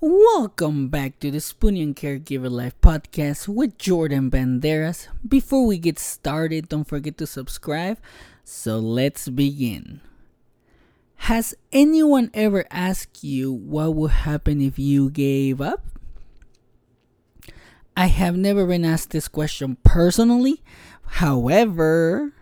Welcome 0.00 0.88
back 0.88 1.20
to 1.20 1.30
the 1.30 1.38
Spoonie 1.38 1.82
and 1.82 1.96
Caregiver 1.96 2.50
Life 2.50 2.78
podcast 2.82 3.48
with 3.48 3.78
Jordan 3.78 4.30
Banderas. 4.30 5.06
Before 5.26 5.66
we 5.66 5.78
get 5.78 5.98
started, 5.98 6.68
don't 6.68 6.84
forget 6.84 7.16
to 7.18 7.26
subscribe. 7.26 7.98
So 8.42 8.78
let's 8.78 9.28
begin. 9.28 10.00
Has 11.30 11.54
anyone 11.72 12.30
ever 12.34 12.66
asked 12.70 13.22
you 13.24 13.52
what 13.52 13.94
would 13.94 14.10
happen 14.10 14.60
if 14.60 14.78
you 14.78 15.10
gave 15.10 15.60
up? 15.60 15.84
I 17.96 18.06
have 18.06 18.36
never 18.36 18.66
been 18.66 18.84
asked 18.84 19.10
this 19.10 19.28
question 19.28 19.78
personally. 19.84 20.62
However, 21.22 22.32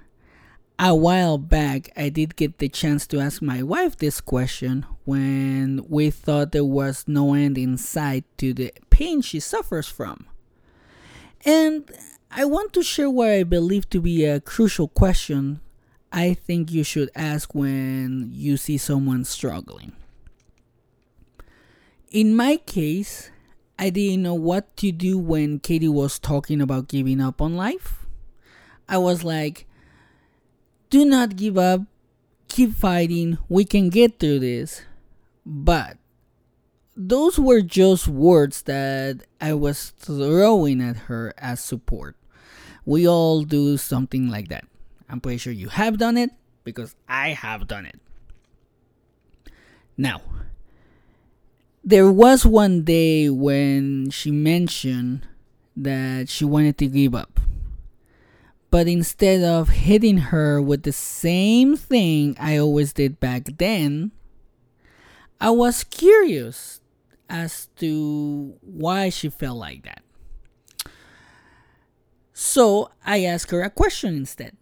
a 0.78 0.94
while 0.96 1.38
back, 1.38 1.90
I 1.96 2.08
did 2.08 2.34
get 2.34 2.58
the 2.58 2.68
chance 2.68 3.06
to 3.08 3.20
ask 3.20 3.42
my 3.42 3.62
wife 3.62 3.98
this 3.98 4.20
question 4.20 4.86
when 5.04 5.84
we 5.88 6.10
thought 6.10 6.52
there 6.52 6.64
was 6.64 7.04
no 7.06 7.34
end 7.34 7.58
in 7.58 7.76
sight 7.76 8.24
to 8.38 8.54
the 8.54 8.72
pain 8.90 9.20
she 9.20 9.40
suffers 9.40 9.88
from. 9.88 10.26
And 11.44 11.90
I 12.30 12.44
want 12.44 12.72
to 12.74 12.82
share 12.82 13.10
what 13.10 13.28
I 13.28 13.42
believe 13.42 13.90
to 13.90 14.00
be 14.00 14.24
a 14.24 14.40
crucial 14.40 14.88
question 14.88 15.60
I 16.12 16.34
think 16.34 16.70
you 16.70 16.84
should 16.84 17.10
ask 17.14 17.54
when 17.54 18.28
you 18.32 18.58
see 18.58 18.76
someone 18.76 19.24
struggling. 19.24 19.92
In 22.10 22.36
my 22.36 22.58
case, 22.58 23.30
I 23.78 23.88
didn't 23.88 24.22
know 24.22 24.34
what 24.34 24.76
to 24.76 24.92
do 24.92 25.18
when 25.18 25.58
Katie 25.58 25.88
was 25.88 26.18
talking 26.18 26.60
about 26.60 26.88
giving 26.88 27.18
up 27.20 27.40
on 27.40 27.56
life. 27.56 28.04
I 28.86 28.98
was 28.98 29.24
like, 29.24 29.66
do 30.90 31.06
not 31.06 31.36
give 31.36 31.56
up, 31.56 31.80
keep 32.48 32.74
fighting, 32.74 33.38
we 33.48 33.64
can 33.64 33.88
get 33.88 34.18
through 34.18 34.40
this. 34.40 34.82
But 35.44 35.98
those 36.96 37.38
were 37.38 37.62
just 37.62 38.06
words 38.06 38.62
that 38.62 39.22
I 39.40 39.54
was 39.54 39.90
throwing 39.90 40.80
at 40.80 40.96
her 41.08 41.34
as 41.38 41.60
support. 41.60 42.16
We 42.84 43.06
all 43.06 43.44
do 43.44 43.76
something 43.76 44.28
like 44.28 44.48
that. 44.48 44.64
I'm 45.08 45.20
pretty 45.20 45.38
sure 45.38 45.52
you 45.52 45.68
have 45.68 45.98
done 45.98 46.16
it 46.16 46.30
because 46.64 46.94
I 47.08 47.30
have 47.30 47.66
done 47.66 47.86
it. 47.86 48.00
Now, 49.96 50.22
there 51.84 52.10
was 52.10 52.46
one 52.46 52.82
day 52.82 53.28
when 53.28 54.10
she 54.10 54.30
mentioned 54.30 55.26
that 55.76 56.28
she 56.28 56.44
wanted 56.44 56.78
to 56.78 56.86
give 56.86 57.14
up. 57.14 57.40
But 58.70 58.88
instead 58.88 59.42
of 59.42 59.68
hitting 59.68 60.32
her 60.32 60.60
with 60.60 60.84
the 60.84 60.92
same 60.92 61.76
thing 61.76 62.36
I 62.40 62.56
always 62.56 62.92
did 62.92 63.20
back 63.20 63.44
then, 63.58 64.12
I 65.42 65.50
was 65.50 65.82
curious 65.82 66.80
as 67.28 67.66
to 67.78 68.54
why 68.60 69.08
she 69.08 69.28
felt 69.28 69.58
like 69.58 69.82
that. 69.82 70.04
So 72.32 72.92
I 73.04 73.24
asked 73.24 73.50
her 73.50 73.62
a 73.62 73.68
question 73.68 74.14
instead. 74.14 74.56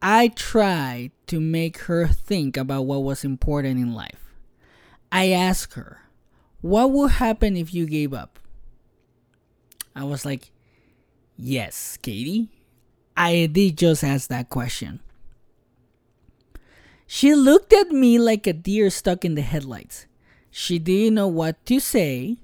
I 0.00 0.28
tried 0.28 1.12
to 1.26 1.40
make 1.40 1.76
her 1.80 2.06
think 2.06 2.56
about 2.56 2.86
what 2.86 3.02
was 3.02 3.22
important 3.22 3.78
in 3.78 3.92
life. 3.92 4.32
I 5.12 5.28
asked 5.28 5.74
her, 5.74 6.00
What 6.62 6.90
would 6.92 7.10
happen 7.10 7.54
if 7.54 7.74
you 7.74 7.84
gave 7.84 8.14
up? 8.14 8.38
I 9.94 10.04
was 10.04 10.24
like, 10.24 10.52
Yes, 11.36 11.98
Katie. 12.00 12.48
I 13.14 13.44
did 13.52 13.76
just 13.76 14.02
ask 14.02 14.30
that 14.30 14.48
question. 14.48 15.00
She 17.06 17.34
looked 17.34 17.72
at 17.72 17.90
me 17.90 18.18
like 18.18 18.46
a 18.46 18.52
deer 18.52 18.90
stuck 18.90 19.24
in 19.24 19.34
the 19.34 19.42
headlights. 19.42 20.06
She 20.50 20.78
didn't 20.78 21.14
know 21.14 21.28
what 21.28 21.64
to 21.66 21.80
say, 21.80 22.38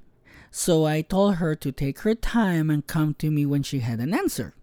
so 0.50 0.84
I 0.84 1.02
told 1.02 1.36
her 1.36 1.54
to 1.54 1.72
take 1.72 2.00
her 2.00 2.14
time 2.14 2.70
and 2.70 2.86
come 2.86 3.14
to 3.14 3.30
me 3.30 3.46
when 3.46 3.62
she 3.62 3.80
had 3.80 4.00
an 4.00 4.12
answer. 4.12 4.54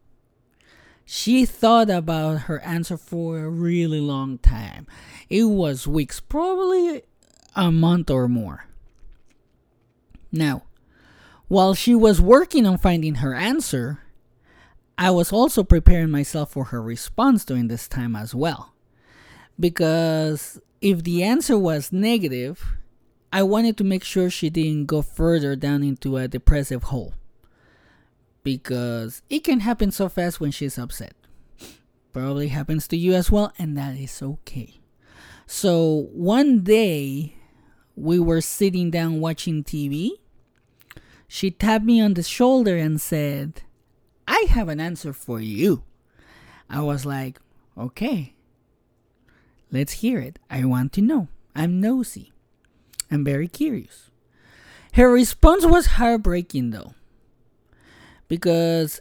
She 1.05 1.45
thought 1.45 1.89
about 1.89 2.41
her 2.41 2.59
answer 2.59 2.97
for 2.97 3.39
a 3.39 3.49
really 3.49 4.01
long 4.01 4.39
time. 4.39 4.85
It 5.29 5.45
was 5.45 5.87
weeks, 5.87 6.19
probably 6.19 7.03
a 7.55 7.71
month 7.71 8.09
or 8.09 8.27
more. 8.27 8.65
Now, 10.31 10.63
while 11.47 11.73
she 11.73 11.95
was 11.95 12.19
working 12.19 12.65
on 12.65 12.77
finding 12.77 13.15
her 13.15 13.33
answer, 13.33 13.99
I 14.97 15.11
was 15.11 15.31
also 15.31 15.63
preparing 15.63 16.11
myself 16.11 16.51
for 16.51 16.65
her 16.65 16.81
response 16.81 17.45
during 17.45 17.69
this 17.69 17.87
time 17.87 18.15
as 18.15 18.35
well. 18.35 18.73
Because 19.59 20.61
if 20.81 21.03
the 21.03 21.23
answer 21.23 21.57
was 21.57 21.91
negative, 21.91 22.77
I 23.31 23.43
wanted 23.43 23.77
to 23.77 23.83
make 23.83 24.03
sure 24.03 24.29
she 24.29 24.49
didn't 24.49 24.85
go 24.85 25.01
further 25.01 25.55
down 25.55 25.83
into 25.83 26.17
a 26.17 26.27
depressive 26.27 26.83
hole 26.83 27.13
because 28.43 29.21
it 29.29 29.43
can 29.43 29.59
happen 29.59 29.91
so 29.91 30.07
fast 30.07 30.39
when 30.39 30.51
she's 30.51 30.77
upset. 30.77 31.13
Probably 32.13 32.47
happens 32.47 32.87
to 32.87 32.97
you 32.97 33.13
as 33.13 33.29
well, 33.29 33.51
and 33.59 33.77
that 33.77 33.97
is 33.97 34.21
okay. 34.21 34.79
So 35.45 36.07
one 36.13 36.63
day, 36.63 37.35
we 37.97 38.19
were 38.19 38.39
sitting 38.39 38.89
down 38.89 39.19
watching 39.19 39.63
TV. 39.63 40.11
She 41.27 41.51
tapped 41.51 41.83
me 41.83 41.99
on 41.99 42.13
the 42.13 42.23
shoulder 42.23 42.77
and 42.77 43.01
said, 43.01 43.63
I 44.27 44.45
have 44.49 44.69
an 44.69 44.79
answer 44.79 45.11
for 45.11 45.41
you. 45.41 45.83
I 46.69 46.81
was 46.81 47.05
like, 47.05 47.39
okay, 47.77 48.33
let's 49.71 49.93
hear 49.93 50.19
it. 50.19 50.39
I 50.49 50.65
want 50.65 50.93
to 50.93 51.01
know. 51.01 51.27
I'm 51.55 51.79
nosy. 51.81 52.31
I'm 53.09 53.23
very 53.23 53.47
curious. 53.47 54.09
Her 54.93 55.11
response 55.11 55.65
was 55.65 55.97
heartbreaking 55.97 56.71
though 56.71 56.93
because 58.27 58.99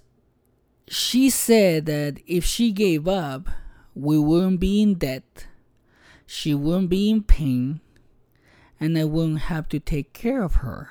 she 0.89 1.31
said 1.31 1.87
that 1.87 2.19
if 2.27 2.45
she 2.45 2.71
gave 2.71 3.09
up, 3.09 3.49
we 3.95 4.19
wouldn't 4.19 4.61
be 4.61 4.83
in 4.83 4.95
debt, 4.95 5.47
she 6.27 6.55
wouldn't 6.55 6.91
be 6.91 7.11
in 7.11 7.23
pain, 7.23 7.81
and 8.79 8.97
I 8.99 9.05
wouldn't 9.05 9.43
have 9.43 9.69
to 9.71 9.81
take 9.81 10.13
care 10.13 10.43
of 10.43 10.57
her. 10.57 10.91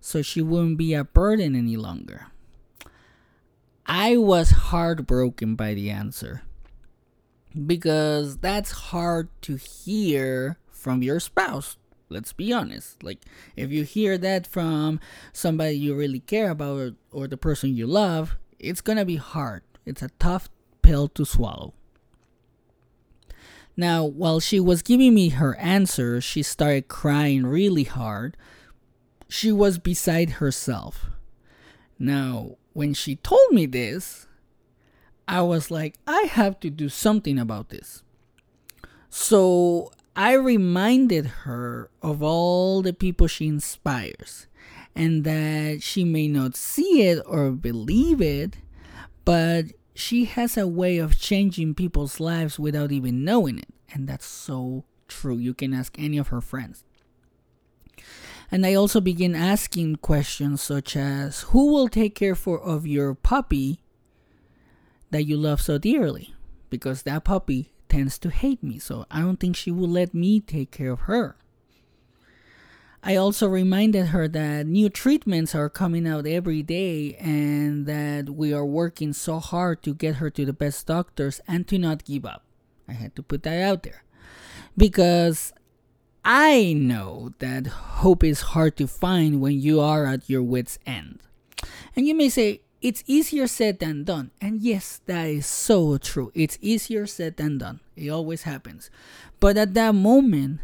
So 0.00 0.22
she 0.22 0.40
wouldn't 0.40 0.78
be 0.78 0.94
a 0.94 1.04
burden 1.04 1.56
any 1.56 1.76
longer. 1.76 2.28
I 3.86 4.16
was 4.16 4.50
heartbroken 4.50 5.56
by 5.56 5.74
the 5.74 5.90
answer 5.90 6.42
because 7.64 8.38
that's 8.38 8.72
hard 8.72 9.28
to 9.42 9.56
hear 9.56 10.58
from 10.70 11.02
your 11.02 11.20
spouse 11.20 11.76
let's 12.08 12.32
be 12.32 12.52
honest. 12.52 13.02
Like 13.02 13.22
if 13.56 13.70
you 13.70 13.84
hear 13.84 14.18
that 14.18 14.46
from 14.46 15.00
somebody 15.32 15.74
you 15.76 15.94
really 15.94 16.20
care 16.20 16.50
about 16.50 16.78
or, 16.78 16.92
or 17.12 17.28
the 17.28 17.36
person 17.36 17.76
you 17.76 17.86
love 17.86 18.36
it's 18.58 18.80
gonna 18.80 19.04
be 19.04 19.16
hard. 19.16 19.62
It's 19.84 20.02
a 20.02 20.10
tough 20.18 20.48
pill 20.82 21.08
to 21.08 21.24
swallow. 21.24 21.74
Now 23.76 24.04
while 24.04 24.40
she 24.40 24.60
was 24.60 24.82
giving 24.82 25.14
me 25.14 25.30
her 25.30 25.56
answer 25.56 26.20
she 26.20 26.42
started 26.42 26.88
crying 26.88 27.46
really 27.46 27.84
hard. 27.84 28.36
She 29.28 29.50
was 29.50 29.78
beside 29.78 30.30
herself. 30.30 31.10
Now 31.98 32.56
when 32.72 32.94
she 32.94 33.16
told 33.16 33.50
me 33.52 33.66
this 33.66 34.26
i 35.28 35.40
was 35.40 35.70
like 35.70 35.96
i 36.06 36.22
have 36.22 36.58
to 36.60 36.70
do 36.70 36.88
something 36.88 37.38
about 37.38 37.68
this 37.68 38.02
so 39.08 39.90
I 40.14 40.32
reminded 40.32 41.26
her 41.44 41.90
of 42.00 42.22
all 42.22 42.80
the 42.80 42.94
people 42.94 43.26
she 43.26 43.46
inspires 43.46 44.46
and 44.94 45.24
that 45.24 45.82
she 45.82 46.04
may 46.04 46.26
not 46.26 46.56
see 46.56 47.02
it 47.02 47.22
or 47.26 47.50
believe 47.50 48.22
it, 48.22 48.56
but 49.26 49.66
she 49.94 50.24
has 50.24 50.56
a 50.56 50.66
way 50.66 50.96
of 50.96 51.18
changing 51.18 51.74
people's 51.74 52.18
lives 52.18 52.58
without 52.58 52.92
even 52.92 53.24
knowing 53.24 53.58
it. 53.58 53.68
And 53.92 54.08
that's 54.08 54.24
so 54.24 54.84
true. 55.06 55.36
You 55.36 55.52
can 55.52 55.74
ask 55.74 55.98
any 55.98 56.16
of 56.16 56.28
her 56.28 56.40
friends. 56.40 56.82
And 58.50 58.64
I 58.64 58.72
also 58.74 59.00
begin 59.02 59.34
asking 59.34 59.96
questions 59.96 60.62
such 60.62 60.96
as 60.96 61.42
who 61.42 61.72
will 61.72 61.88
take 61.88 62.14
care 62.14 62.34
for 62.34 62.58
of 62.58 62.86
your 62.86 63.14
puppy 63.14 63.80
that 65.16 65.22
you 65.22 65.38
love 65.38 65.62
so 65.62 65.78
dearly? 65.78 66.34
Because 66.68 67.02
that 67.02 67.24
puppy 67.24 67.72
tends 67.88 68.18
to 68.18 68.28
hate 68.28 68.62
me, 68.62 68.78
so 68.78 69.06
I 69.10 69.20
don't 69.20 69.40
think 69.40 69.56
she 69.56 69.70
will 69.70 69.88
let 69.88 70.12
me 70.12 70.40
take 70.40 70.70
care 70.70 70.90
of 70.90 71.00
her. 71.00 71.36
I 73.02 73.16
also 73.16 73.48
reminded 73.48 74.08
her 74.08 74.28
that 74.28 74.66
new 74.66 74.90
treatments 74.90 75.54
are 75.54 75.70
coming 75.70 76.06
out 76.06 76.26
every 76.26 76.62
day 76.62 77.14
and 77.14 77.86
that 77.86 78.28
we 78.28 78.52
are 78.52 78.66
working 78.66 79.14
so 79.14 79.38
hard 79.38 79.82
to 79.84 79.94
get 79.94 80.16
her 80.16 80.28
to 80.28 80.44
the 80.44 80.52
best 80.52 80.86
doctors 80.86 81.40
and 81.48 81.66
to 81.68 81.78
not 81.78 82.04
give 82.04 82.26
up. 82.26 82.44
I 82.86 82.92
had 82.92 83.16
to 83.16 83.22
put 83.22 83.42
that 83.44 83.62
out 83.62 83.84
there 83.84 84.04
because 84.76 85.54
I 86.26 86.74
know 86.74 87.32
that 87.38 87.66
hope 88.02 88.22
is 88.22 88.52
hard 88.52 88.76
to 88.76 88.86
find 88.86 89.40
when 89.40 89.58
you 89.58 89.80
are 89.80 90.04
at 90.04 90.28
your 90.28 90.42
wits' 90.42 90.78
end. 90.84 91.20
And 91.94 92.06
you 92.06 92.14
may 92.14 92.28
say, 92.28 92.60
it's 92.86 93.02
easier 93.08 93.48
said 93.48 93.80
than 93.80 94.04
done. 94.04 94.30
And 94.40 94.62
yes, 94.62 95.00
that 95.06 95.24
is 95.24 95.44
so 95.44 95.98
true. 95.98 96.30
It's 96.34 96.56
easier 96.60 97.04
said 97.04 97.36
than 97.36 97.58
done. 97.58 97.80
It 97.96 98.10
always 98.10 98.44
happens. 98.44 98.90
But 99.40 99.56
at 99.56 99.74
that 99.74 99.96
moment, 99.96 100.60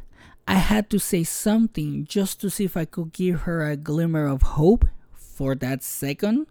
I 0.47 0.55
had 0.55 0.89
to 0.91 1.01
say 1.01 1.25
something 1.25 2.05
just 2.05 2.41
to 2.43 2.49
see 2.49 2.65
if 2.65 2.77
I 2.77 2.85
could 2.85 3.13
give 3.13 3.41
her 3.41 3.69
a 3.69 3.77
glimmer 3.77 4.29
of 4.29 4.43
hope 4.55 4.85
for 5.11 5.57
that 5.57 5.83
second, 5.83 6.47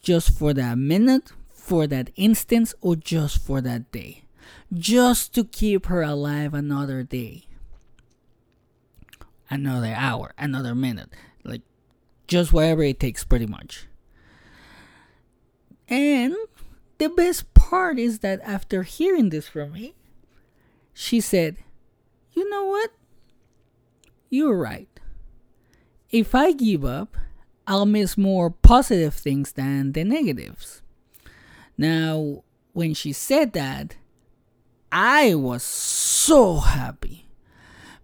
just 0.00 0.38
for 0.38 0.54
that 0.54 0.78
minute, 0.78 1.32
for 1.52 1.88
that 1.88 2.10
instance, 2.14 2.72
or 2.80 2.94
just 2.94 3.44
for 3.44 3.60
that 3.60 3.90
day. 3.90 4.22
Just 4.72 5.34
to 5.34 5.42
keep 5.42 5.86
her 5.86 6.02
alive 6.02 6.54
another 6.54 7.02
day, 7.02 7.46
another 9.50 9.94
hour, 9.96 10.32
another 10.38 10.76
minute. 10.76 11.10
Like, 11.42 11.62
just 12.28 12.52
whatever 12.52 12.84
it 12.84 13.00
takes, 13.00 13.24
pretty 13.24 13.46
much. 13.46 13.88
And 15.88 16.34
the 16.98 17.08
best 17.08 17.52
part 17.54 17.98
is 17.98 18.20
that 18.20 18.40
after 18.42 18.82
hearing 18.82 19.28
this 19.28 19.48
from 19.48 19.72
me, 19.72 19.94
she 20.94 21.20
said, 21.20 21.56
You 22.32 22.48
know 22.48 22.64
what? 22.64 22.90
You're 24.30 24.56
right. 24.56 24.88
If 26.10 26.34
I 26.34 26.52
give 26.52 26.84
up, 26.84 27.16
I'll 27.66 27.86
miss 27.86 28.18
more 28.18 28.50
positive 28.50 29.14
things 29.14 29.52
than 29.52 29.92
the 29.92 30.04
negatives. 30.04 30.82
Now, 31.78 32.44
when 32.72 32.94
she 32.94 33.12
said 33.12 33.52
that, 33.52 33.96
I 34.90 35.34
was 35.34 35.62
so 35.62 36.56
happy 36.56 37.26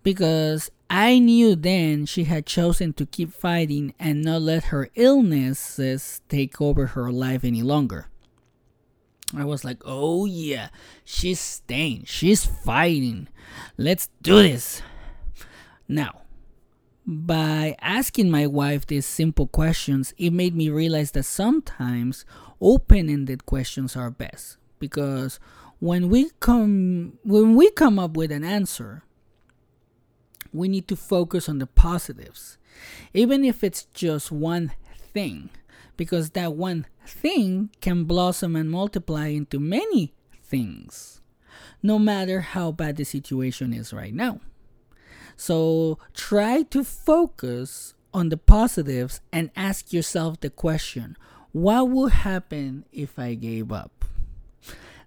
because 0.02 0.70
I 0.90 1.18
knew 1.18 1.54
then 1.54 2.06
she 2.06 2.24
had 2.24 2.46
chosen 2.46 2.94
to 2.94 3.04
keep 3.04 3.32
fighting 3.32 3.94
and 3.98 4.22
not 4.22 4.42
let 4.42 4.64
her 4.64 4.88
illnesses 4.94 6.22
take 6.28 6.60
over 6.60 6.86
her 6.86 7.12
life 7.12 7.44
any 7.44 7.62
longer. 7.62 8.06
I 9.36 9.44
was 9.44 9.64
like, 9.64 9.82
oh 9.84 10.24
yeah, 10.24 10.68
she's 11.04 11.40
staying, 11.40 12.04
she's 12.06 12.46
fighting. 12.46 13.28
Let's 13.76 14.08
do 14.22 14.42
this. 14.42 14.80
Now, 15.86 16.22
by 17.06 17.76
asking 17.80 18.30
my 18.30 18.46
wife 18.46 18.86
these 18.86 19.04
simple 19.06 19.46
questions, 19.46 20.14
it 20.16 20.30
made 20.30 20.54
me 20.56 20.70
realize 20.70 21.10
that 21.12 21.24
sometimes 21.24 22.24
open 22.60 23.10
ended 23.10 23.44
questions 23.44 23.96
are 23.96 24.10
best 24.10 24.56
because 24.78 25.38
when 25.80 26.08
we 26.08 26.30
come 26.40 27.18
when 27.22 27.54
we 27.54 27.70
come 27.70 27.98
up 27.98 28.16
with 28.16 28.32
an 28.32 28.44
answer 28.44 29.04
we 30.52 30.68
need 30.68 30.88
to 30.88 30.96
focus 30.96 31.48
on 31.48 31.58
the 31.58 31.66
positives 31.66 32.58
even 33.12 33.44
if 33.44 33.64
it's 33.64 33.84
just 33.94 34.30
one 34.30 34.72
thing 35.12 35.50
because 35.96 36.30
that 36.30 36.54
one 36.54 36.86
thing 37.06 37.70
can 37.80 38.04
blossom 38.04 38.54
and 38.54 38.70
multiply 38.70 39.28
into 39.28 39.58
many 39.58 40.12
things 40.42 41.20
no 41.82 41.98
matter 41.98 42.40
how 42.40 42.70
bad 42.70 42.96
the 42.96 43.04
situation 43.04 43.72
is 43.72 43.92
right 43.92 44.14
now 44.14 44.40
so 45.36 45.98
try 46.14 46.62
to 46.62 46.82
focus 46.82 47.94
on 48.12 48.28
the 48.28 48.36
positives 48.36 49.20
and 49.32 49.50
ask 49.54 49.92
yourself 49.92 50.40
the 50.40 50.50
question 50.50 51.16
what 51.52 51.88
would 51.88 52.12
happen 52.12 52.84
if 52.92 53.18
I 53.18 53.34
gave 53.34 53.72
up? 53.72 54.04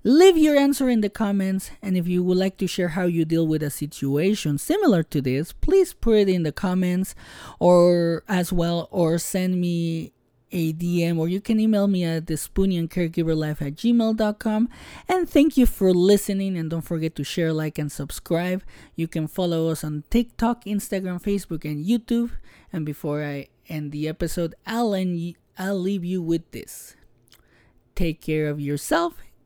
Leave 0.04 0.36
your 0.36 0.56
answer 0.56 0.90
in 0.90 1.02
the 1.02 1.10
comments, 1.10 1.70
and 1.80 1.96
if 1.96 2.08
you 2.08 2.24
would 2.24 2.38
like 2.38 2.58
to 2.58 2.66
share 2.66 2.90
how 2.90 3.04
you 3.04 3.24
deal 3.24 3.46
with 3.46 3.62
a 3.62 3.70
situation 3.70 4.58
similar 4.58 5.04
to 5.04 5.22
this, 5.22 5.54
please 5.54 5.94
put 5.94 6.18
it 6.18 6.30
in 6.30 6.42
the 6.42 6.52
comments 6.52 7.14
or 7.60 8.24
as 8.28 8.52
well, 8.52 8.88
or 8.90 9.20
send 9.20 9.62
me 9.62 10.12
a 10.52 10.74
DM, 10.74 11.20
or 11.20 11.28
you 11.28 11.40
can 11.40 11.60
email 11.60 11.88
me 11.88 12.04
at 12.04 12.28
the 12.28 12.34
caregiverlife 12.34 13.62
at 13.62 13.76
gmail.com. 13.76 14.70
And 15.08 15.30
thank 15.30 15.56
you 15.56 15.68
for 15.68 15.94
listening, 15.94 16.58
and 16.58 16.70
don't 16.70 16.82
forget 16.82 17.16
to 17.18 17.24
share, 17.24 17.54
like, 17.54 17.78
and 17.78 17.92
subscribe. 17.92 18.64
You 18.96 19.08
can 19.08 19.28
follow 19.28 19.70
us 19.70 19.84
on 19.84 20.04
TikTok, 20.10 20.66
Instagram, 20.66 21.22
Facebook, 21.22 21.64
and 21.64 21.86
YouTube. 21.86 22.32
And 22.74 22.86
before 22.86 23.24
I 23.24 23.50
end 23.70 23.92
the 23.92 24.08
episode, 24.08 24.56
I'll 24.66 24.96
end 24.96 25.36
I'll 25.60 25.80
leave 25.80 26.04
you 26.04 26.22
with 26.22 26.50
this. 26.52 26.96
Take 27.94 28.22
care 28.22 28.48
of 28.48 28.60
yourself 28.60 29.14